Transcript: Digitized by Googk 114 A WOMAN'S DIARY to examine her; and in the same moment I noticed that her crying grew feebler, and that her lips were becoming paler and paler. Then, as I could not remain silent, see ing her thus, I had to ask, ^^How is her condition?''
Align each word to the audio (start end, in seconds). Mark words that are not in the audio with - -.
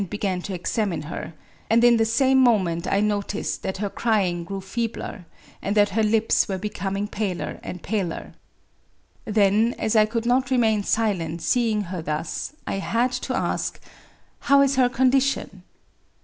Digitized 0.01 0.09
by 0.09 0.17
Googk 0.17 0.21
114 0.25 0.33
A 0.33 0.33
WOMAN'S 0.33 0.55
DIARY 0.57 0.57
to 0.57 0.59
examine 0.59 1.01
her; 1.03 1.33
and 1.69 1.83
in 1.83 1.97
the 1.97 2.05
same 2.05 2.37
moment 2.39 2.87
I 2.87 2.99
noticed 3.01 3.61
that 3.61 3.77
her 3.77 3.89
crying 3.91 4.43
grew 4.45 4.59
feebler, 4.61 5.25
and 5.61 5.77
that 5.77 5.89
her 5.89 6.01
lips 6.01 6.47
were 6.47 6.57
becoming 6.57 7.07
paler 7.07 7.59
and 7.61 7.83
paler. 7.83 8.33
Then, 9.25 9.75
as 9.77 9.95
I 9.95 10.07
could 10.07 10.25
not 10.25 10.49
remain 10.49 10.81
silent, 10.83 11.43
see 11.43 11.69
ing 11.69 11.81
her 11.81 12.01
thus, 12.01 12.53
I 12.65 12.77
had 12.79 13.11
to 13.11 13.35
ask, 13.35 13.79
^^How 14.45 14.65
is 14.65 14.75
her 14.75 14.89
condition?'' 14.89 15.61